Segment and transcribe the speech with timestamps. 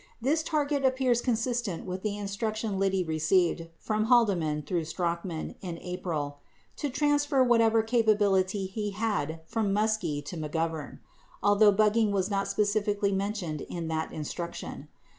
[0.19, 5.77] 19 This target appears consistent with the instruction Liddy received from Haldeman through Strachan in
[5.77, 6.39] April
[6.77, 10.97] "to transfer whatever capability he had from Muskie to McGovern,"
[11.43, 14.87] although bugging was not specifically mentioned in that instruction.